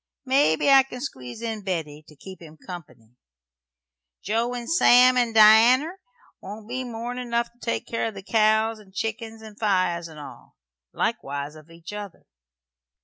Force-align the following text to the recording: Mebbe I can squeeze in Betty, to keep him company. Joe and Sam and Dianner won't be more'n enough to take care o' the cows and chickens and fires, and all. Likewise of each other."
Mebbe 0.25 0.63
I 0.63 0.81
can 0.81 0.99
squeeze 0.99 1.43
in 1.43 1.63
Betty, 1.63 2.03
to 2.07 2.15
keep 2.15 2.41
him 2.41 2.57
company. 2.57 3.17
Joe 4.23 4.55
and 4.55 4.67
Sam 4.67 5.15
and 5.15 5.35
Dianner 5.35 5.99
won't 6.41 6.67
be 6.67 6.83
more'n 6.83 7.19
enough 7.19 7.51
to 7.51 7.59
take 7.61 7.85
care 7.85 8.07
o' 8.07 8.11
the 8.11 8.23
cows 8.23 8.79
and 8.79 8.95
chickens 8.95 9.43
and 9.43 9.59
fires, 9.59 10.07
and 10.07 10.19
all. 10.19 10.55
Likewise 10.91 11.53
of 11.53 11.69
each 11.69 11.93
other." 11.93 12.25